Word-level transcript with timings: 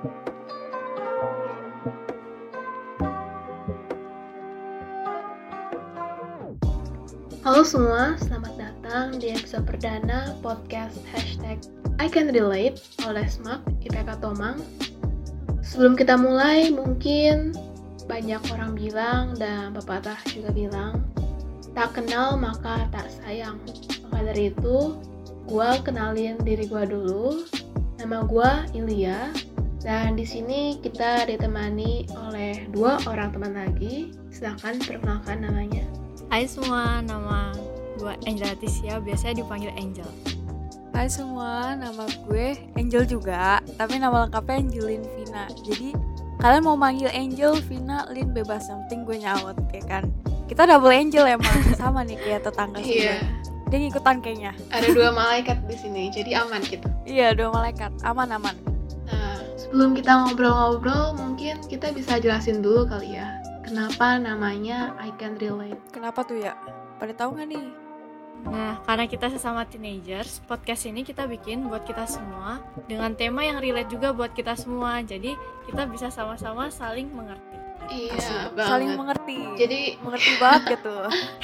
Halo 0.00 0.08
semua, 7.60 8.16
selamat 8.16 8.56
datang 8.56 9.20
di 9.20 9.28
episode 9.28 9.68
perdana 9.68 10.32
podcast 10.40 10.96
hashtag 11.12 11.60
I 12.00 12.08
Can 12.08 12.32
Relate 12.32 12.80
oleh 13.04 13.28
SMAP 13.28 13.60
IPK 13.84 14.24
Tomang. 14.24 14.64
Sebelum 15.60 16.00
kita 16.00 16.16
mulai, 16.16 16.72
mungkin 16.72 17.52
banyak 18.08 18.40
orang 18.56 18.72
bilang 18.72 19.36
dan 19.36 19.76
pepatah 19.76 20.16
juga 20.32 20.48
bilang, 20.48 21.04
tak 21.76 21.92
kenal 21.92 22.40
maka 22.40 22.88
tak 22.88 23.04
sayang. 23.20 23.60
Maka 24.08 24.32
dari 24.32 24.48
itu, 24.48 24.96
gue 25.44 25.68
kenalin 25.84 26.40
diri 26.40 26.64
gue 26.64 26.88
dulu. 26.88 27.44
Nama 28.00 28.24
gue 28.24 28.80
Ilya, 28.80 29.28
dan 29.80 30.12
di 30.12 30.28
sini 30.28 30.76
kita 30.78 31.24
ditemani 31.24 32.04
oleh 32.28 32.68
dua 32.68 33.00
orang 33.08 33.32
teman 33.32 33.56
lagi. 33.56 34.12
Silahkan 34.28 34.76
perkenalkan 34.76 35.40
namanya. 35.40 35.84
Hai 36.28 36.44
semua, 36.46 37.00
nama 37.02 37.50
gue 37.96 38.12
Angel 38.28 38.52
Tisia, 38.60 39.00
biasanya 39.00 39.40
dipanggil 39.42 39.72
Angel. 39.74 40.06
Hai 40.92 41.08
semua, 41.08 41.74
nama 41.74 42.04
gue 42.28 42.54
Angel 42.76 43.08
juga, 43.08 43.58
tapi 43.80 43.96
nama 43.96 44.28
lengkapnya 44.28 44.60
Angelin 44.60 45.02
Vina. 45.16 45.48
Jadi 45.64 45.96
kalian 46.38 46.62
mau 46.62 46.76
manggil 46.76 47.08
Angel, 47.10 47.56
Vina, 47.66 48.04
Lin 48.12 48.36
bebas, 48.36 48.68
yang 48.68 48.84
penting 48.86 49.08
gue 49.08 49.16
nyaut, 49.24 49.56
ya 49.72 49.82
kan? 49.88 50.04
Kita 50.46 50.68
double 50.68 50.92
Angel 50.92 51.24
emang, 51.24 51.56
sama 51.80 52.04
nih 52.04 52.20
kayak 52.20 52.44
tetangga 52.46 52.78
Iya, 52.84 53.16
sebelah. 53.16 53.22
Dia 53.70 53.78
ngikutan 53.86 54.16
kayaknya. 54.18 54.52
ada 54.70 54.86
dua 54.92 55.08
malaikat 55.18 55.58
di 55.66 55.76
sini, 55.78 56.02
jadi 56.12 56.44
aman 56.46 56.60
gitu. 56.68 56.86
Iya, 57.08 57.32
dua 57.34 57.48
malaikat, 57.50 57.90
aman-aman. 58.06 58.69
Sebelum 59.60 59.92
kita 59.92 60.24
ngobrol-ngobrol, 60.24 61.20
mungkin 61.20 61.60
kita 61.68 61.92
bisa 61.92 62.16
jelasin 62.16 62.64
dulu 62.64 62.88
kali 62.88 63.20
ya, 63.20 63.44
kenapa 63.60 64.16
namanya 64.16 64.96
I 64.96 65.12
Can 65.20 65.36
Relate. 65.36 65.76
Kenapa 65.92 66.24
tuh 66.24 66.40
ya? 66.40 66.56
Pada 66.96 67.12
tahu 67.12 67.36
nggak 67.36 67.48
nih? 67.52 67.68
Nah, 68.48 68.80
karena 68.88 69.04
kita 69.04 69.28
sesama 69.28 69.68
teenagers, 69.68 70.40
podcast 70.48 70.88
ini 70.88 71.04
kita 71.04 71.28
bikin 71.28 71.68
buat 71.68 71.84
kita 71.84 72.08
semua 72.08 72.64
dengan 72.88 73.12
tema 73.12 73.44
yang 73.44 73.60
relate 73.60 73.92
juga 73.92 74.16
buat 74.16 74.32
kita 74.32 74.56
semua. 74.56 75.04
Jadi, 75.04 75.36
kita 75.68 75.84
bisa 75.92 76.08
sama-sama 76.08 76.72
saling 76.72 77.12
mengerti. 77.12 77.60
Iya, 77.92 78.56
banget. 78.56 78.64
Saling 78.64 78.92
mengerti. 78.96 79.38
Jadi 79.60 79.80
mengerti 80.00 80.32
banget 80.40 80.62
gitu. 80.80 80.96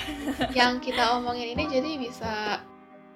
yang 0.59 0.81
kita 0.81 1.21
omongin 1.21 1.53
ini 1.53 1.69
jadi 1.69 1.91
bisa 2.01 2.33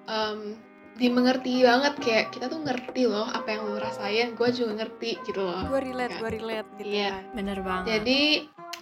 em, 0.05 0.61
dimengerti 0.95 1.61
banget 1.61 1.93
kayak 1.97 2.25
kita 2.31 2.45
tuh 2.45 2.61
ngerti 2.61 3.03
loh 3.05 3.25
apa 3.25 3.47
yang 3.49 3.61
lu 3.63 3.77
rasain, 3.77 4.31
gue 4.31 4.49
juga 4.51 4.71
ngerti 4.77 5.17
gitu 5.23 5.41
loh. 5.41 5.65
gue 5.65 5.81
relate, 5.83 6.13
Kan? 6.13 6.19
gue 6.19 6.29
relate 6.33 6.69
gitu 6.77 6.89
Iya. 6.89 7.09
kan. 7.11 7.23
Bener 7.33 7.57
banget. 7.59 7.85
Jadi 7.89 8.21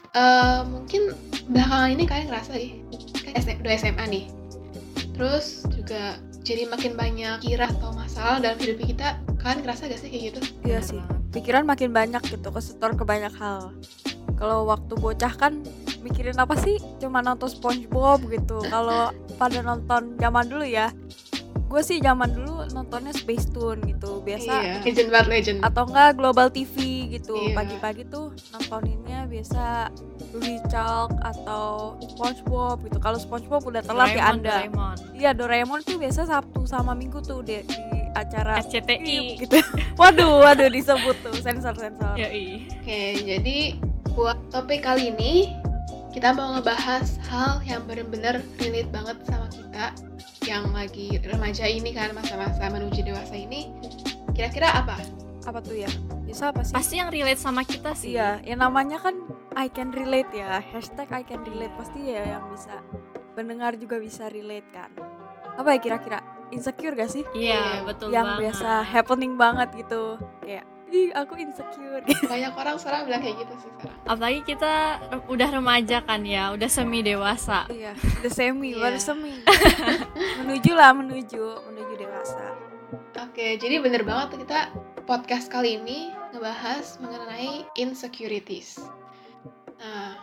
eh, 0.09 0.59
mungkin 0.65 1.01
belakangan 1.47 1.89
ini 1.91 2.03
kalian 2.03 2.27
ngerasa 2.27 2.51
deh, 2.51 2.73
kan 3.23 3.33
udah 3.59 3.73
SMA 3.75 4.05
nih, 4.09 4.25
terus 5.13 5.45
juga 5.69 6.17
jadi 6.39 6.65
makin 6.65 6.93
banyak 6.93 7.37
kira 7.39 7.69
atau 7.69 7.93
masalah 7.93 8.41
dalam 8.41 8.57
hidup 8.57 8.81
kita. 8.81 9.07
Kalian 9.37 9.61
ngerasa 9.61 9.85
gak 9.85 9.99
sih 9.99 10.09
kayak 10.09 10.23
gitu? 10.33 10.39
Iya 10.63 10.81
Bener 10.81 10.83
sih. 10.83 10.99
banget. 10.99 11.17
Pikiran 11.29 11.63
makin 11.63 11.89
banyak 11.93 12.21
gitu, 12.25 12.47
kesetor 12.49 12.91
ke 12.91 13.05
banyak 13.05 13.29
hal. 13.31 13.69
Kalau 14.33 14.65
waktu 14.65 14.93
bocah 14.93 15.29
kan 15.31 15.61
mikirin 15.99 16.35
apa 16.35 16.57
sih? 16.57 16.81
Cuma 16.97 17.21
nonton 17.21 17.45
SpongeBob 17.45 18.25
gitu. 18.25 18.65
Kalau 18.65 19.11
pada 19.37 19.61
nonton 19.61 20.17
zaman 20.17 20.47
dulu 20.47 20.65
ya, 20.65 20.89
gue 21.69 21.81
sih 21.81 21.97
zaman 21.99 22.33
dulu 22.33 22.65
nontonnya 22.69 23.13
Space 23.13 23.45
Tune 23.47 23.77
gitu. 23.85 24.19
Biasa 24.19 24.51
Iya, 24.51 24.73
legend 24.81 25.09
banget 25.09 25.27
legend. 25.29 25.57
atau 25.61 25.85
enggak 25.85 26.09
Global 26.13 26.49
TV 26.49 26.75
gitu. 27.11 27.37
Iya. 27.37 27.53
Pagi-pagi 27.53 28.03
tuh 28.05 28.33
nontoninnya 28.49 29.23
biasa 29.23 29.93
Louis 30.31 30.57
Chalk 30.65 31.13
atau 31.19 31.93
SpongeBob 32.03 32.81
gitu. 32.83 32.97
Kalau 32.97 33.17
SpongeBob 33.17 33.61
udah 33.63 33.81
telat 33.81 34.11
ya 34.11 34.23
Anda. 34.27 34.65
Doraemon. 34.65 34.97
Iya, 35.13 35.31
Doraemon 35.31 35.79
tuh 35.81 35.95
biasa 35.95 36.25
Sabtu 36.25 36.65
sama 36.65 36.91
Minggu 36.91 37.21
tuh 37.21 37.39
di, 37.39 37.61
di 37.61 37.77
acara 38.11 38.57
SCTI. 38.59 39.37
gitu. 39.37 39.61
Waduh, 40.01 40.41
waduh 40.41 40.67
disebut 40.67 41.21
tuh 41.21 41.35
sensor-sensor. 41.37 42.15
Yoi. 42.15 42.65
Oke, 42.73 42.99
jadi 43.19 43.57
buat 44.09 44.39
topik 44.49 44.81
kali 44.81 45.11
ini 45.11 45.53
kita 46.09 46.33
mau 46.33 46.57
ngebahas 46.57 47.21
hal 47.29 47.61
yang 47.65 47.85
bener-bener 47.85 48.41
relate 48.57 48.89
banget 48.89 49.17
sama 49.29 49.47
kita 49.53 49.85
yang 50.49 50.65
lagi 50.73 51.21
remaja 51.21 51.69
ini 51.69 51.93
kan 51.93 52.09
masa-masa 52.17 52.65
menuju 52.73 53.05
dewasa 53.05 53.37
ini. 53.37 53.69
Kira-kira 54.33 54.73
apa? 54.73 54.97
Apa 55.45 55.61
tuh 55.61 55.77
ya? 55.77 55.89
Bisa 56.25 56.49
apa 56.49 56.65
sih? 56.65 56.73
Pasti 56.73 56.97
yang 56.97 57.13
relate 57.13 57.41
sama 57.41 57.61
kita 57.61 57.93
sih. 57.93 58.17
Iya, 58.17 58.41
yang 58.41 58.65
namanya 58.65 58.97
kan 58.97 59.15
I 59.53 59.69
can 59.69 59.93
relate 59.93 60.29
ya. 60.33 60.61
Hashtag 60.73 61.09
I 61.13 61.21
can 61.21 61.45
relate 61.45 61.73
pasti 61.77 62.09
ya 62.09 62.37
yang 62.37 62.49
bisa 62.49 62.81
pendengar 63.37 63.77
juga 63.77 64.01
bisa 64.01 64.25
relate 64.33 64.65
kan. 64.73 64.89
Apa 65.61 65.77
ya 65.77 65.79
kira-kira? 65.81 66.19
Insecure 66.49 66.97
gak 66.97 67.13
sih? 67.13 67.21
Iya, 67.37 67.85
betul 67.85 68.09
yang 68.09 68.25
banget. 68.25 68.41
biasa 68.49 68.81
happening 68.81 69.37
banget 69.37 69.69
gitu. 69.77 70.17
Kayak, 70.41 70.65
ih 70.89 71.09
aku 71.13 71.37
insecure. 71.37 72.01
Banyak 72.31 72.53
orang 72.53 72.75
sekarang 72.77 73.05
bilang 73.05 73.21
kayak 73.21 73.37
gitu 73.41 73.53
sih 73.61 73.71
sekarang. 73.77 73.97
Apalagi 74.05 74.41
kita 74.43 74.73
udah 75.29 75.49
remaja 75.49 75.97
kan 76.03 76.21
ya, 76.25 76.51
udah 76.51 76.69
semi 76.69 76.99
dewasa. 77.01 77.69
iya, 77.69 77.93
the 78.21 78.29
semi, 78.29 78.73
Iya. 78.73 78.81
baru 78.81 78.99
semi. 78.99 79.33
menuju 80.43 80.71
lah, 80.73 80.91
menuju, 80.93 81.43
menuju 81.69 81.93
dewasa. 81.95 82.45
Oke, 83.19 83.57
jadi 83.57 83.77
bener 83.79 84.01
banget 84.01 84.33
tuh 84.33 84.39
kita 84.41 84.73
podcast 85.05 85.49
kali 85.49 85.77
ini 85.77 86.09
ngebahas 86.33 86.97
mengenai 87.01 87.65
insecurities. 87.75 88.77
Nah, 89.77 90.17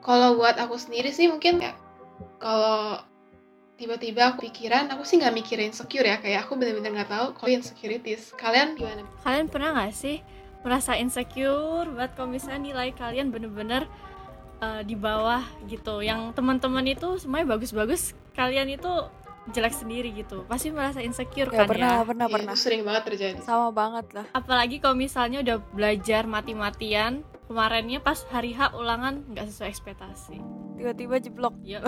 kalau 0.00 0.36
buat 0.36 0.56
aku 0.56 0.76
sendiri 0.76 1.12
sih 1.12 1.28
mungkin 1.28 1.60
kayak 1.60 1.76
kalau 2.40 3.00
tiba-tiba 3.80 4.36
aku 4.36 4.44
pikiran, 4.44 4.92
aku 4.92 5.08
sih 5.08 5.16
nggak 5.16 5.32
mikirin 5.32 5.72
insecure 5.72 6.04
ya, 6.04 6.20
kayak 6.20 6.44
aku 6.44 6.60
bener-bener 6.60 6.92
nggak 7.00 7.08
tahu 7.08 7.26
kalau 7.32 7.50
insecurities. 7.50 8.36
Kalian 8.36 8.76
gimana? 8.76 9.08
Kalian 9.24 9.48
pernah 9.48 9.72
gak 9.72 9.96
sih 9.96 10.20
merasa 10.60 10.92
insecure 11.00 11.88
buat 11.88 12.12
kalau 12.12 12.28
misalnya 12.28 12.60
nilai 12.60 12.92
kalian 12.92 13.32
bener-bener 13.32 13.88
uh, 14.60 14.84
di 14.84 14.92
bawah 14.92 15.40
gitu 15.64 16.04
yang 16.04 16.36
teman-teman 16.36 16.84
itu 16.84 17.16
semuanya 17.16 17.56
bagus-bagus 17.56 18.12
kalian 18.36 18.68
itu 18.68 18.92
jelek 19.56 19.72
sendiri 19.72 20.12
gitu 20.12 20.44
pasti 20.44 20.68
merasa 20.68 21.00
insecure 21.00 21.48
Ya, 21.48 21.64
kan 21.64 21.68
pernah, 21.72 21.92
ya 21.96 22.04
pernah, 22.04 22.26
pernah. 22.28 22.52
itu 22.52 22.60
sering 22.60 22.84
banget 22.84 23.02
terjadi. 23.08 23.40
Sama 23.40 23.72
banget 23.72 24.06
lah. 24.12 24.28
apalagi 24.36 24.84
kalau 24.84 25.00
misalnya 25.00 25.40
udah 25.40 25.56
belajar 25.72 26.28
mati-matian 26.28 27.24
kemarinnya 27.50 27.98
pas 27.98 28.22
hari 28.30 28.54
H 28.54 28.70
ulangan 28.72 29.26
nggak 29.26 29.50
sesuai 29.50 29.68
ekspektasi 29.68 30.38
Tiba-tiba 30.80 31.20
jeblok. 31.20 31.60
ya 31.68 31.82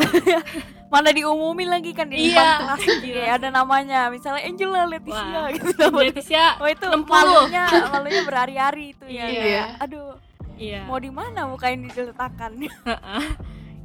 Mana 0.93 1.17
diumumin 1.17 1.65
lagi 1.65 1.97
kan 1.97 2.12
di 2.12 2.28
Iya. 2.28 2.61
kelas. 2.61 2.83
Kayak 3.00 3.41
ada 3.41 3.49
namanya, 3.49 4.12
misalnya 4.12 4.45
Angela 4.45 4.84
Leticia 4.84 5.39
Wah. 5.39 5.49
gitu. 5.49 5.84
Leticia 6.05 6.61
Oh 6.61 6.69
itu 6.69 6.84
60. 6.84 7.09
malunya, 7.09 7.65
malunya 7.89 8.21
berhari-hari 8.21 8.93
itu 8.93 9.06
ya. 9.09 9.25
Iya. 9.25 9.41
Kayak, 9.41 9.67
Aduh, 9.81 10.12
iya 10.61 10.84
mau 10.84 11.00
di 11.00 11.09
mana 11.09 11.49
muka 11.49 11.73
yang 11.73 11.89
diletakkan? 11.89 12.53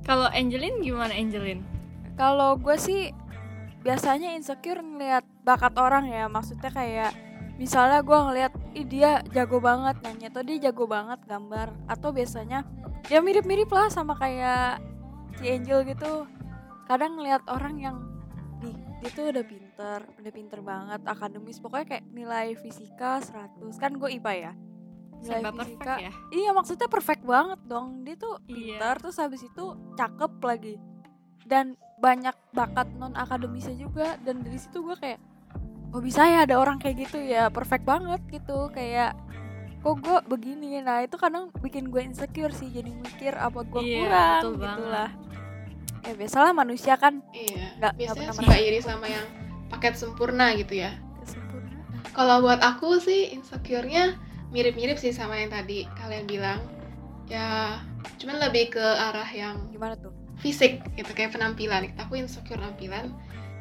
kalau 0.04 0.28
Angelin 0.28 0.84
gimana 0.84 1.14
Angelin 1.14 1.64
Kalau 2.20 2.60
gue 2.60 2.76
sih 2.76 3.14
biasanya 3.80 4.36
insecure 4.36 4.82
ngeliat 4.82 5.24
bakat 5.40 5.72
orang 5.78 6.10
ya. 6.10 6.28
Maksudnya 6.28 6.68
kayak 6.68 7.16
misalnya 7.58 8.06
gue 8.06 8.18
ngeliat 8.18 8.54
ih 8.78 8.86
dia 8.86 9.22
jago 9.34 9.58
banget 9.58 9.98
nyanyi 10.06 10.26
atau 10.30 10.42
dia 10.46 10.58
jago 10.70 10.86
banget 10.86 11.20
gambar. 11.26 11.74
Atau 11.90 12.14
biasanya 12.14 12.64
ya 13.10 13.20
mirip-mirip 13.20 13.70
lah 13.70 13.90
sama 13.90 14.14
kayak 14.16 14.82
si 15.42 15.50
Angel 15.50 15.84
gitu. 15.86 16.26
Kadang 16.88 17.20
ngeliat 17.20 17.44
orang 17.52 17.76
yang 17.78 17.98
di 18.58 18.72
dia 18.98 19.10
tuh 19.14 19.30
udah 19.30 19.46
pinter 19.46 20.00
udah 20.18 20.32
pinter 20.34 20.60
banget 20.62 21.02
akademis. 21.06 21.58
Pokoknya 21.62 21.86
kayak 21.98 22.06
nilai 22.10 22.54
fisika 22.58 23.22
100 23.22 23.62
kan 23.78 23.92
gue 23.98 24.10
IPA 24.18 24.34
ya. 24.34 24.54
Nilai 25.18 25.42
serba 25.42 25.50
perfect 25.50 25.82
fisika. 25.82 25.94
ya? 25.98 26.12
Iya 26.30 26.50
maksudnya 26.54 26.88
perfect 26.88 27.24
banget 27.26 27.60
dong. 27.66 28.06
Dia 28.06 28.16
tuh 28.16 28.38
Iya. 28.46 28.78
pinter 28.78 28.94
terus 29.02 29.18
habis 29.18 29.42
itu 29.42 29.66
cakep 29.98 30.32
lagi. 30.42 30.76
Dan 31.48 31.74
banyak 31.98 32.34
bakat 32.54 32.86
non 32.98 33.18
akademisnya 33.18 33.74
juga. 33.78 34.18
Dan 34.22 34.46
dari 34.46 34.58
situ 34.62 34.82
gue 34.86 34.94
kayak 34.94 35.18
oh 35.98 36.04
bisa 36.04 36.22
ya 36.24 36.46
ada 36.46 36.56
orang 36.56 36.78
kayak 36.78 37.02
gitu 37.02 37.18
ya 37.18 37.50
perfect 37.50 37.82
banget 37.82 38.22
gitu 38.30 38.70
kayak 38.70 39.18
kok 39.80 39.98
gue 39.98 40.18
begini 40.28 40.78
nah 40.80 41.02
itu 41.02 41.16
kadang 41.16 41.50
bikin 41.58 41.90
gue 41.90 42.02
insecure 42.04 42.52
sih 42.52 42.70
jadi 42.70 42.92
mikir 42.92 43.34
apa 43.34 43.64
gue 43.64 43.82
Iya, 43.82 43.98
kurang 44.04 44.42
gitu 44.44 44.50
banget. 44.60 44.86
lah 44.86 45.10
ya 46.04 46.14
biasalah 46.14 46.54
manusia 46.54 46.94
kan 46.96 47.20
Iya. 47.30 47.66
Nggak- 47.76 47.96
Biasanya 47.98 48.30
pernah 48.30 48.46
suka 48.46 48.58
iri 48.60 48.80
sama 48.80 49.06
yang 49.06 49.26
paket 49.68 49.94
sempurna 49.96 50.46
gitu 50.54 50.74
ya. 50.78 50.92
kesempurnaan 51.20 51.82
Kalau 52.10 52.40
buat 52.40 52.62
aku 52.62 52.98
sih 52.98 53.34
insecure-nya 53.34 54.16
mirip-mirip 54.50 54.96
sih 54.96 55.12
sama 55.12 55.36
yang 55.36 55.50
tadi 55.50 55.84
kalian 55.94 56.24
bilang. 56.24 56.62
Ya, 57.28 57.76
cuman 58.16 58.40
lebih 58.40 58.72
ke 58.72 58.80
arah 58.80 59.28
yang 59.28 59.68
gimana 59.68 59.98
tuh 59.98 60.16
fisik 60.38 60.80
gitu 60.96 61.12
kayak 61.12 61.36
penampilan. 61.36 61.92
Aku 62.00 62.16
insecure 62.16 62.56
penampilan. 62.56 63.12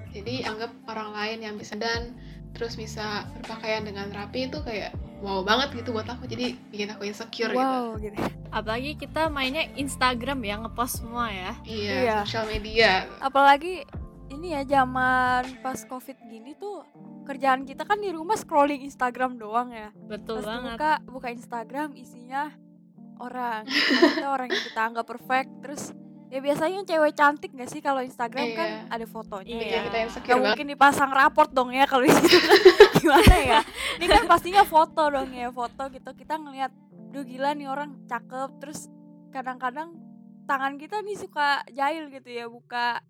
Jadi 0.09 0.47
anggap 0.47 0.71
orang 0.87 1.11
lain 1.13 1.39
yang 1.43 1.55
bisa 1.57 1.75
dan 1.75 2.15
terus 2.57 2.75
bisa 2.75 3.29
berpakaian 3.37 3.85
dengan 3.85 4.09
rapi 4.11 4.49
itu 4.49 4.59
kayak 4.61 4.91
wow 5.21 5.41
banget 5.41 5.77
gitu 5.77 5.93
buat 5.93 6.09
aku. 6.09 6.25
Jadi 6.25 6.57
bikin 6.69 6.89
aku 6.91 7.05
insecure 7.05 7.53
gitu. 7.53 7.61
Wow 7.61 7.97
gitu. 7.97 8.17
Apalagi 8.49 8.97
kita 8.97 9.29
mainnya 9.29 9.69
Instagram 9.77 10.41
ya 10.41 10.55
ngepost 10.59 11.05
semua 11.05 11.29
ya. 11.29 11.53
Iya, 11.63 11.95
Iya. 12.01 12.17
sosial 12.25 12.49
media. 12.49 13.05
Apalagi 13.21 13.85
ini 14.27 14.53
ya 14.53 14.65
zaman 14.65 15.61
pas 15.61 15.79
covid 15.85 16.17
gini 16.27 16.57
tuh 16.57 16.83
kerjaan 17.25 17.63
kita 17.63 17.83
kan 17.83 17.99
di 17.99 18.11
rumah 18.11 18.35
scrolling 18.35 18.83
Instagram 18.83 19.37
doang 19.37 19.71
ya. 19.71 19.93
Betul 20.07 20.41
Pas 20.41 20.57
banget. 20.57 20.77
buka 20.77 20.93
buka 21.07 21.29
Instagram 21.31 21.89
isinya 21.95 22.51
orang. 23.17 23.65
Maksudnya 23.67 24.31
orang 24.31 24.49
yang 24.53 24.65
kita 24.65 24.81
anggap 24.83 25.07
perfect 25.07 25.51
terus 25.61 25.85
ya 26.27 26.39
biasanya 26.39 26.83
cewek 26.83 27.13
cantik 27.13 27.51
gak 27.51 27.67
sih? 27.67 27.79
Kalau 27.79 28.01
Instagram 28.01 28.47
kan 28.53 28.69
Iya. 28.69 28.81
ada 28.89 29.07
fotonya 29.07 29.47
Iya. 29.49 29.61
bikin 29.61 29.81
kita 29.81 29.93
Gak 29.93 30.05
insecure 30.05 30.41
mungkin 30.41 30.67
dipasang 30.69 31.11
raport 31.11 31.51
dong 31.51 31.71
ya 31.71 31.85
kalau 31.85 32.03
di 32.03 32.13
situ. 32.13 32.37
Gimana 33.01 33.35
ya? 33.37 33.61
Ini 33.97 34.07
kan 34.07 34.25
pastinya 34.27 34.63
foto 34.63 35.03
dong 35.07 35.31
ya 35.31 35.49
foto 35.51 35.83
gitu. 35.89 36.11
Kita 36.13 36.35
ngelihat 36.37 36.73
duh 37.09 37.23
gila 37.23 37.53
nih 37.53 37.67
orang 37.67 38.03
cakep. 38.05 38.51
Terus 38.59 38.91
kadang-kadang 39.29 39.95
tangan 40.45 40.75
kita 40.75 41.01
nih 41.01 41.17
suka 41.17 41.47
jahil 41.69 42.07
gitu 42.09 42.29
ya 42.29 42.47
buka 42.47 43.03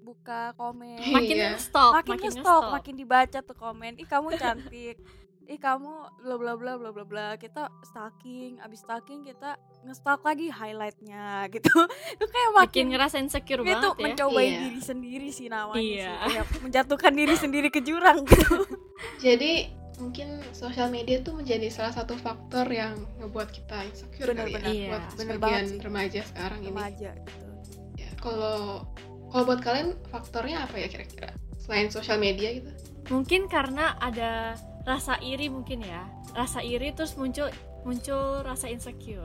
buka 0.00 0.52
komen. 0.54 1.00
Makin 1.00 1.32
Iya. 1.34 1.48
nge-stalk 1.52 1.92
makin 1.94 2.10
makin 2.12 2.30
nge-stalk. 2.30 2.64
makin 2.70 2.94
dibaca 2.94 3.38
tuh 3.40 3.56
komen. 3.56 3.92
Ih 3.96 4.04
kamu 4.04 4.36
cantik 4.36 4.96
ih 5.44 5.60
kamu 5.60 5.92
bla 6.24 6.36
bla 6.40 6.56
bla 6.56 6.72
bla 6.74 6.88
bla 6.88 7.04
bla 7.04 7.26
kita 7.36 7.68
stalking 7.84 8.56
abis 8.64 8.80
stalking 8.80 9.20
kita 9.22 9.60
nge-stalk 9.84 10.24
lagi 10.24 10.48
highlightnya 10.48 11.44
gitu. 11.54 11.68
Itu 12.16 12.24
kayak 12.24 12.50
makin 12.50 12.62
makin 12.64 12.84
ngerasa 12.90 13.16
insecure 13.20 13.60
itu 13.60 13.68
banget 13.68 13.92
ya. 13.92 14.00
mencobain 14.00 14.48
Iya. 14.48 14.60
diri 14.64 14.80
sendiri 14.80 15.28
sih 15.28 15.46
namanya 15.52 15.76
Iya. 15.78 16.08
sih 16.08 16.28
kayak 16.32 16.46
menjatuhkan 16.64 17.12
diri 17.12 17.34
sendiri 17.36 17.68
ke 17.68 17.80
jurang 17.84 18.24
gitu. 18.24 18.64
Jadi 19.24 19.68
mungkin 19.94 20.40
sosial 20.50 20.88
media 20.88 21.20
tuh 21.20 21.36
menjadi 21.36 21.68
salah 21.70 21.92
satu 21.92 22.16
faktor 22.16 22.66
yang 22.66 22.96
ngebuat 23.20 23.52
kita 23.52 23.84
insecure 23.84 24.32
kali 24.32 24.50
ya 24.50 24.58
Benar-benar. 24.58 24.72
Iya, 24.72 24.88
buat 24.88 25.04
sebagian 25.12 25.66
remaja 25.84 26.20
sekarang 26.24 26.58
ini. 26.64 26.68
Remaja 26.72 27.10
gitu. 27.20 27.46
Ya 27.94 28.10
kalau 28.16 28.88
kalau 29.28 29.44
buat 29.44 29.60
kalian 29.60 29.92
faktornya 30.08 30.64
apa 30.64 30.80
ya 30.80 30.88
kira-kira 30.88 31.30
selain 31.60 31.92
sosial 31.92 32.16
media 32.16 32.48
gitu? 32.56 32.72
Mungkin 33.12 33.52
karena 33.52 33.92
ada 34.00 34.56
rasa 34.84 35.16
iri 35.20 35.48
mungkin 35.48 35.80
ya. 35.80 36.04
Rasa 36.32 36.60
iri 36.60 36.92
terus 36.92 37.16
muncul 37.16 37.48
muncul 37.82 38.40
rasa 38.44 38.68
insecure. 38.68 39.24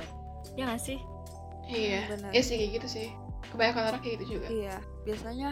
Ya 0.55 0.67
gak 0.67 0.81
sih? 0.81 0.99
Iya 1.69 2.09
benar. 2.09 2.29
iya 2.33 2.41
sih 2.41 2.55
kayak 2.57 2.71
gitu 2.81 2.87
sih. 2.89 3.07
Kebanyakan 3.53 3.83
orang 3.93 4.01
kayak 4.01 4.13
gitu 4.19 4.25
juga. 4.39 4.47
Iya 4.49 4.75
biasanya 5.05 5.49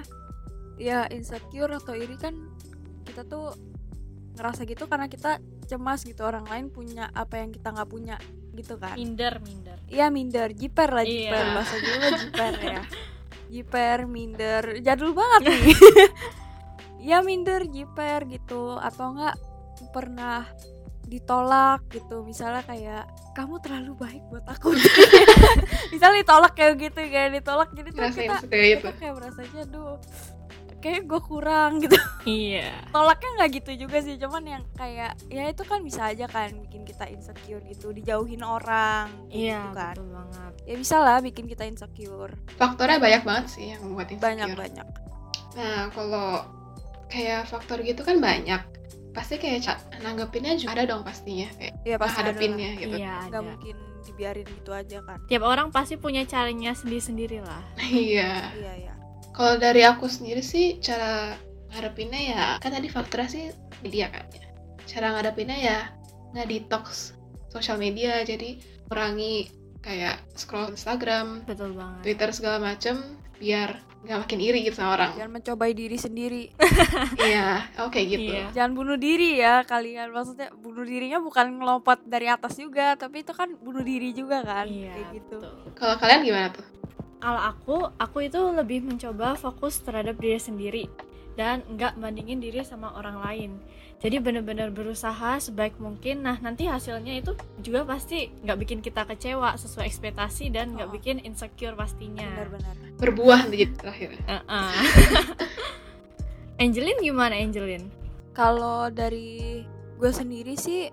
ya 0.77 1.05
insecure 1.09 1.73
atau 1.73 1.93
iri 1.93 2.15
kan 2.15 2.33
kita 3.03 3.25
tuh 3.25 3.53
ngerasa 4.37 4.65
gitu 4.65 4.85
karena 4.85 5.07
kita 5.07 5.37
cemas 5.65 6.01
gitu. 6.01 6.23
Orang 6.23 6.47
lain 6.47 6.71
punya 6.71 7.09
apa 7.13 7.37
yang 7.37 7.51
kita 7.51 7.69
nggak 7.69 7.89
punya 7.89 8.15
gitu 8.53 8.79
kan. 8.81 8.97
Minder 8.97 9.37
minder. 9.43 9.77
Iya 9.85 10.09
minder, 10.09 10.49
jiper 10.51 10.89
lah 10.89 11.05
Iya. 11.05 11.13
jiper 11.29 11.45
bahasa 11.53 11.75
Jawa 11.77 12.07
jiper 12.25 12.53
ya. 12.59 12.81
Jiper, 13.47 13.99
minder, 14.11 14.63
jadul 14.83 15.15
banget 15.15 15.41
nih. 15.47 15.71
Iya 17.07 17.21
minder, 17.23 17.63
jiper 17.69 18.25
gitu. 18.27 18.75
Atau 18.75 19.15
enggak 19.15 19.37
pernah 19.97 20.45
ditolak 21.07 21.87
gitu. 21.89 22.21
Misalnya 22.27 22.61
kayak 22.67 23.03
kamu 23.33 23.57
terlalu 23.63 23.93
baik 23.97 24.23
buat 24.29 24.45
aku. 24.45 24.75
Misalnya 25.93 26.21
ditolak 26.21 26.53
kayak 26.53 26.75
gitu 26.77 26.99
kayak 27.07 27.29
ditolak. 27.41 27.69
Jadi 27.73 27.89
tuh 27.95 28.01
ngerasain 28.03 28.29
kita, 28.29 28.55
itu 28.55 28.77
kita 28.83 28.91
kayak 28.99 29.13
merasanya 29.15 29.61
aduh 29.65 29.97
kayak 30.77 31.09
gue 31.09 31.21
kurang 31.25 31.71
gitu. 31.83 31.97
Iya. 32.27 32.69
Tolaknya 32.93 33.29
nggak 33.41 33.49
gitu 33.61 33.71
juga 33.87 33.97
sih 34.03 34.15
cuman 34.21 34.43
yang 34.45 34.63
kayak 34.77 35.17
ya 35.31 35.43
itu 35.49 35.63
kan 35.65 35.79
bisa 35.81 36.11
aja 36.13 36.29
kan 36.29 36.53
bikin 36.67 36.85
kita 36.85 37.09
insecure 37.09 37.63
gitu 37.65 37.89
dijauhin 37.91 38.45
orang 38.45 39.09
iya 39.33 39.63
gitu 39.63 39.69
kan. 39.73 39.95
betul 39.97 40.09
banget. 40.13 40.53
Ya 40.67 40.75
bisa 40.77 40.95
lah 41.01 41.17
bikin 41.23 41.45
kita 41.49 41.63
insecure. 41.65 42.33
Faktornya 42.59 43.01
banyak 43.01 43.23
banget 43.25 43.45
sih 43.49 43.73
yang 43.73 43.81
membuat 43.81 44.11
insecure. 44.13 44.27
banyak 44.27 44.49
banyak. 44.53 44.87
Nah 45.57 45.79
kalau 45.95 46.45
kayak 47.07 47.47
faktor 47.47 47.79
gitu 47.81 48.03
kan 48.03 48.19
banyak 48.19 48.61
pasti 49.17 49.41
kayak 49.41 49.65
nanggepinnya 50.05 50.53
juga 50.61 50.77
ada 50.77 50.93
dong 50.93 51.01
pastinya 51.01 51.49
kayak 51.57 51.73
ya 51.81 51.97
pasti 51.97 52.21
hadapinnya 52.21 52.77
gitu. 52.77 52.95
Iya 53.01 53.25
nggak 53.33 53.41
mungkin 53.41 53.75
dibiarin 54.05 54.45
gitu 54.45 54.71
aja 54.71 55.01
kan. 55.01 55.17
Tiap 55.25 55.41
orang 55.41 55.73
pasti 55.73 55.97
punya 55.97 56.21
caranya 56.29 56.77
sendiri 56.77 57.01
sendiri 57.01 57.37
lah. 57.41 57.65
Iya. 57.89 58.53
Iya 58.53 58.73
ya 58.85 58.93
kalau 59.37 59.61
dari 59.61 59.85
aku 59.85 60.09
sendiri 60.09 60.41
sih 60.41 60.81
cara 60.81 61.37
ngadepinnya 61.73 62.21
ya 62.21 62.43
kan 62.57 62.73
tadi 62.73 62.89
faktornya 62.89 63.29
sih 63.29 63.45
media 63.85 64.09
kan. 64.13 64.25
Ya 64.33 64.45
cara 64.85 65.13
ngadepinnya 65.13 65.57
ya 65.57 65.77
nggak 66.33 66.47
detox 66.49 67.13
sosial 67.49 67.77
media 67.81 68.21
jadi 68.21 68.57
kurangi 68.89 69.49
kayak 69.85 70.21
scroll 70.33 70.73
Instagram 70.73 71.45
betul 71.45 71.73
banget. 71.73 72.01
Twitter 72.05 72.29
segala 72.33 72.57
macem 72.61 73.17
biar 73.37 73.69
nggak 74.07 74.19
makin 74.23 74.39
iri 74.39 74.59
gitu 74.63 74.77
sama 74.77 74.95
orang. 74.95 75.11
Jangan 75.17 75.31
mencobai 75.41 75.71
diri 75.73 75.97
sendiri. 75.97 76.43
Iya 77.17 77.65
oke 77.81 77.99
gitu. 78.13 78.31
Iya. 78.31 78.53
jangan 78.53 78.71
bunuh 78.77 78.97
diri 78.97 79.41
ya 79.41 79.65
kalian. 79.65 80.13
Maksudnya 80.13 80.53
bunuh 80.53 80.85
dirinya 80.85 81.19
bukan 81.19 81.59
ngelompat 81.59 82.05
dari 82.05 82.29
atas 82.29 82.55
juga 82.55 82.93
tapi 82.95 83.25
itu 83.25 83.33
kan 83.33 83.51
bunuh 83.57 83.81
diri 83.81 84.13
juga 84.13 84.45
kan. 84.45 84.69
Iya 84.69 84.93
kayak 84.95 85.07
gitu. 85.17 85.37
kalau 85.75 85.95
kalian 85.99 86.21
gimana 86.23 86.47
tuh? 86.53 86.65
Kalau 87.17 87.41
aku 87.41 87.77
aku 87.97 88.17
itu 88.29 88.39
lebih 88.53 88.85
mencoba 88.85 89.33
fokus 89.33 89.81
terhadap 89.81 90.21
diri 90.21 90.37
sendiri 90.37 90.83
dan 91.37 91.61
nggak 91.69 92.01
bandingin 92.01 92.41
diri 92.41 92.65
sama 92.65 92.91
orang 92.97 93.21
lain. 93.21 93.51
Jadi 93.97 94.17
benar-benar 94.17 94.73
berusaha 94.73 95.37
sebaik 95.37 95.77
mungkin. 95.77 96.25
Nah 96.25 96.37
nanti 96.41 96.65
hasilnya 96.65 97.17
itu 97.17 97.37
juga 97.61 97.85
pasti 97.85 98.29
nggak 98.41 98.57
bikin 98.57 98.79
kita 98.81 99.05
kecewa 99.05 99.53
sesuai 99.53 99.85
ekspektasi 99.85 100.49
dan 100.49 100.73
nggak 100.73 100.89
Oh. 100.89 100.93
bikin 100.97 101.17
insecure 101.21 101.77
pastinya. 101.77 102.25
Benar-benar 102.25 102.75
berbuah 102.97 103.39
nanti 103.45 103.57
jadi 103.63 103.73
terakhir. 103.77 104.09
Heeh. 104.25 104.73
Angelin 106.61 106.97
gimana 107.01 107.37
Angelin? 107.37 107.85
Kalau 108.33 108.89
dari 108.89 109.61
gue 109.97 110.11
sendiri 110.13 110.57
sih 110.57 110.89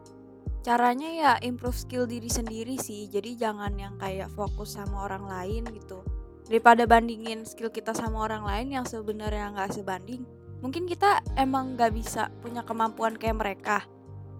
caranya 0.64 1.08
ya 1.08 1.32
improve 1.40 1.76
skill 1.76 2.04
diri 2.04 2.28
sendiri 2.28 2.76
sih. 2.76 3.08
Jadi 3.08 3.36
jangan 3.36 3.72
yang 3.76 3.96
kayak 3.96 4.32
fokus 4.32 4.76
sama 4.76 5.04
orang 5.04 5.24
lain 5.28 5.64
gitu 5.72 6.04
daripada 6.44 6.84
bandingin 6.84 7.48
skill 7.48 7.72
kita 7.72 7.96
sama 7.96 8.28
orang 8.28 8.44
lain 8.44 8.80
yang 8.80 8.84
sebenarnya 8.84 9.52
nggak 9.56 9.72
sebanding 9.80 10.24
mungkin 10.64 10.88
kita 10.88 11.20
emang 11.36 11.76
nggak 11.76 11.92
bisa 11.92 12.32
punya 12.40 12.64
kemampuan 12.64 13.20
kayak 13.20 13.36
mereka. 13.36 13.84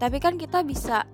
Tapi 0.01 0.17
kan 0.17 0.41
kita 0.41 0.65
bisa 0.65 1.05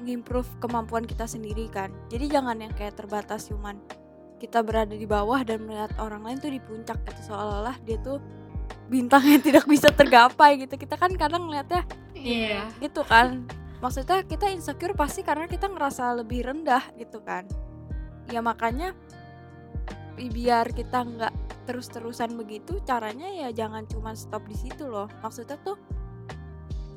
ngimprove 0.00 0.48
kemampuan 0.56 1.04
kita 1.04 1.28
sendiri 1.28 1.68
kan. 1.68 1.92
Jadi 2.08 2.32
jangan 2.32 2.56
yang 2.56 2.72
kayak 2.72 2.96
terbatas 2.96 3.52
cuman 3.52 3.76
kita 4.40 4.64
berada 4.64 4.96
di 4.96 5.04
bawah 5.04 5.44
dan 5.44 5.68
melihat 5.68 5.92
orang 6.00 6.24
lain 6.24 6.40
tuh 6.40 6.48
di 6.48 6.64
puncak 6.64 6.96
gitu. 7.04 7.28
Seolah-olah 7.28 7.76
dia 7.84 8.00
tuh 8.00 8.24
bintang 8.88 9.20
yang 9.28 9.44
tidak 9.44 9.68
bisa 9.68 9.92
tergapai 9.92 10.64
gitu. 10.64 10.80
Kita 10.80 10.96
kan 10.96 11.12
kadang 11.20 11.44
ngeliatnya 11.44 11.84
iya. 12.16 12.72
gitu 12.80 13.04
kan. 13.04 13.44
Maksudnya 13.84 14.24
kita 14.24 14.48
insecure 14.48 14.96
pasti 14.96 15.20
karena 15.20 15.44
kita 15.44 15.68
ngerasa 15.68 16.24
lebih 16.24 16.48
rendah 16.48 16.88
gitu 16.96 17.20
kan. 17.20 17.44
Ya 18.32 18.40
makanya 18.40 18.96
biar 20.26 20.74
kita 20.74 21.06
nggak 21.06 21.34
terus-terusan 21.70 22.34
begitu 22.34 22.82
caranya 22.82 23.30
ya 23.30 23.54
jangan 23.54 23.86
cuma 23.86 24.18
stop 24.18 24.42
di 24.50 24.58
situ 24.58 24.90
loh. 24.90 25.06
Maksudnya 25.22 25.54
tuh 25.62 25.78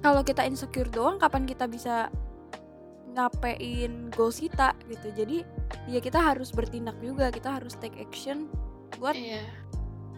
kalau 0.01 0.25
kita 0.25 0.41
insecure 0.49 0.89
doang 0.89 1.21
kapan 1.21 1.45
kita 1.45 1.69
bisa 1.69 2.09
ngapain 3.13 4.09
goals 4.17 4.41
kita 4.41 4.73
gitu. 4.89 5.13
Jadi 5.13 5.37
ya 5.85 6.01
kita 6.01 6.17
harus 6.17 6.49
bertindak 6.49 6.97
juga 6.97 7.29
kita 7.29 7.61
harus 7.61 7.77
take 7.77 8.01
action 8.01 8.49
buat 8.97 9.13
iya. 9.13 9.45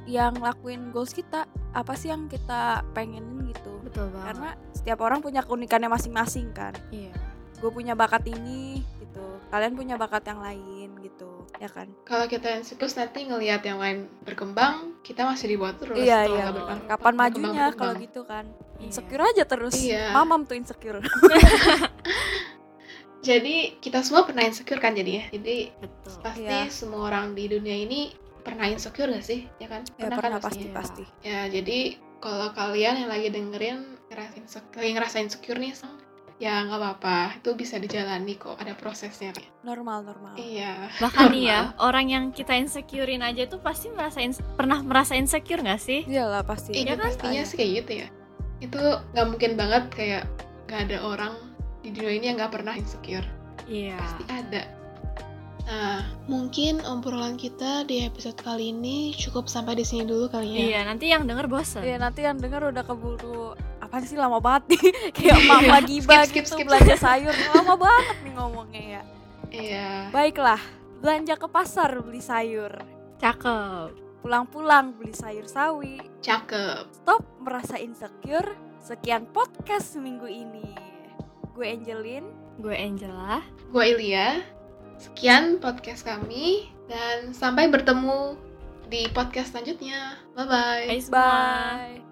yang 0.08 0.40
ngelakuin 0.40 0.96
goals 0.96 1.12
kita. 1.12 1.44
Apa 1.76 1.98
sih 2.00 2.14
yang 2.14 2.32
kita 2.32 2.86
pengenin 2.96 3.52
gitu? 3.52 3.82
Betul 3.84 4.14
banget. 4.16 4.28
Karena 4.32 4.50
setiap 4.72 5.00
orang 5.04 5.20
punya 5.20 5.44
keunikannya 5.44 5.90
masing-masing 5.92 6.54
kan. 6.56 6.72
Iya 6.94 7.33
gue 7.64 7.72
punya 7.72 7.94
bakat 7.94 8.28
ini 8.28 8.84
gitu. 9.00 9.24
Kalian 9.48 9.74
punya 9.74 9.96
bakat 9.96 10.22
yang 10.26 10.38
lain 10.38 10.90
gitu. 11.00 11.30
Ya 11.58 11.68
kan? 11.68 11.88
Kalau 12.04 12.26
kita 12.26 12.54
insecure 12.54 12.92
nanti 12.94 13.24
ngelihat 13.24 13.62
yang 13.64 13.78
lain 13.78 14.10
berkembang 14.22 14.92
kita 15.00 15.24
masih 15.24 15.46
di 15.48 15.56
bawah 15.56 15.74
terus 15.74 15.96
iya 15.96 16.26
iya. 16.26 16.50
berkembang- 16.50 16.84
kapan 16.84 16.92
berkembang- 16.92 17.16
majunya 17.16 17.64
kalau 17.72 17.94
gitu 17.96 18.22
kan? 18.24 18.44
Iya. 18.76 18.84
insecure 18.84 19.24
aja 19.24 19.44
terus. 19.46 19.74
Iya. 19.78 20.04
mamam 20.12 20.44
tuh 20.44 20.54
insecure. 20.54 21.00
Jadi 23.24 23.80
kita 23.80 24.04
semua 24.04 24.28
pernah 24.28 24.44
insecure 24.44 24.78
kan 24.78 24.92
jadi 24.92 25.12
ya 25.16 25.24
jadi 25.32 25.56
betul. 25.74 26.12
pasti 26.20 26.44
Iya. 26.44 26.68
semua 26.68 27.08
orang 27.08 27.32
di 27.32 27.48
dunia 27.48 27.72
ini 27.78 28.12
pernah 28.44 28.68
insecure 28.68 29.08
gak 29.08 29.24
sih? 29.24 29.48
Ya 29.56 29.72
kan? 29.72 29.88
Ya 29.96 30.12
kan 30.12 30.20
pernah. 30.20 30.38
Pasti 30.38 30.68
pastinya? 30.68 30.74
pasti. 30.76 31.04
Ya 31.24 31.48
jadi 31.48 31.96
kalau 32.20 32.52
kalian 32.52 33.00
yang 33.00 33.08
lagi 33.08 33.30
dengerin 33.30 33.78
ngerasa 34.12 34.34
insecure, 34.36 34.78
lagi 34.78 34.92
ngerasa 34.92 35.16
insecure 35.22 35.58
nih 35.58 35.72
Sang, 35.72 35.96
ya 36.44 36.68
nggak 36.68 36.80
apa-apa. 36.80 37.18
Itu 37.40 37.56
bisa 37.56 37.80
dijalani 37.80 38.36
kok. 38.36 38.60
Ada 38.60 38.76
prosesnya. 38.76 39.32
Normal 39.64 40.04
normal. 40.04 40.36
Iya. 40.36 40.92
Bahkan 41.00 41.32
nih 41.32 41.44
ya 41.48 41.60
orang 41.80 42.12
yang 42.12 42.26
kita 42.36 42.52
insecurein 42.60 43.24
aja 43.24 43.48
tuh 43.48 43.64
pasti 43.64 43.88
merasa 43.88 44.20
pernah 44.60 44.84
merasa 44.84 45.16
insecure 45.16 45.64
nggak 45.64 45.80
sih? 45.80 46.04
Iyalah 46.04 46.44
pasti. 46.44 46.76
Iya 46.76 47.00
kan? 47.00 47.08
pastinya 47.08 47.42
Ada. 47.44 47.50
sih 47.50 47.56
kayak 47.56 47.72
gitu 47.80 47.92
ya. 48.04 48.08
Itu 48.60 48.82
nggak 49.16 49.28
mungkin 49.32 49.52
banget 49.56 49.84
kayak 49.96 50.24
nggak 50.68 50.92
ada 50.92 50.98
orang 51.08 51.34
di 51.80 51.96
dunia 51.96 52.12
ini 52.12 52.26
yang 52.28 52.38
nggak 52.44 52.52
pernah 52.52 52.76
insecure. 52.76 53.26
Iya. 53.64 53.96
pasti 53.96 54.24
ada. 54.28 54.64
Nah 55.64 56.04
mungkin 56.28 56.84
obrolan 56.84 57.40
kita 57.40 57.88
di 57.88 58.04
episode 58.04 58.36
kali 58.36 58.76
ini 58.76 59.16
cukup 59.16 59.48
sampai 59.48 59.80
di 59.80 59.88
sini 59.88 60.04
dulu 60.04 60.28
kali 60.28 60.60
ya. 60.60 60.60
Iya, 60.60 60.80
nanti 60.92 61.08
yang 61.08 61.24
denger 61.24 61.48
bosen. 61.48 61.88
Iya 61.88 62.04
nanti 62.04 62.28
yang 62.28 62.36
denger 62.36 62.76
udah 62.76 62.84
keburu 62.84 63.56
apa 63.94 64.10
sih 64.10 64.18
lama 64.18 64.42
banget 64.42 64.74
nih. 64.74 64.82
Kayak 65.16 65.38
emak 65.46 65.62
lagi 65.70 65.96
Skip, 66.02 66.26
skip, 66.26 66.34
gitu 66.34 66.50
skip. 66.58 66.66
belanja 66.66 66.96
sayur. 66.98 67.36
Lama 67.54 67.74
banget 67.78 68.18
nih 68.26 68.34
ngomongnya 68.34 68.84
ya. 68.84 69.02
iya. 69.54 69.90
Baiklah 70.10 70.58
belanja 70.98 71.38
ke 71.38 71.46
pasar 71.46 72.02
beli 72.02 72.18
sayur. 72.18 72.74
Cakep. 73.22 74.02
pulang-pulang 74.24 74.96
beli 74.98 75.14
sayur 75.14 75.46
sawi. 75.46 76.00
Cakep. 76.26 76.90
Stop 76.90 77.22
merasa 77.38 77.78
insecure. 77.78 78.56
Sekian 78.82 79.30
podcast 79.30 79.94
minggu 80.00 80.26
ini. 80.26 80.74
Gue 81.54 81.70
Angelin. 81.70 82.26
Gue 82.58 82.74
Angela. 82.74 83.46
gue 83.70 83.84
Ilya 83.84 84.42
sekian 85.02 85.58
podcast 85.60 86.06
kami 86.06 86.70
dan 86.88 87.34
sampai 87.36 87.68
bertemu 87.68 88.38
di 88.88 89.10
podcast 89.12 89.52
selanjutnya. 89.52 90.16
Bye 90.38 90.48
bye 90.48 91.02
semua. 91.02 91.18
bye 91.20 92.03